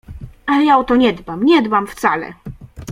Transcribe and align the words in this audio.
—Ale 0.51 0.65
ja 0.65 0.77
o 0.77 0.83
to 0.83 0.95
nie 0.95 1.13
dbam… 1.13 1.43
nie 1.45 1.61
dbam 1.61 1.87
wcale… 1.87 2.33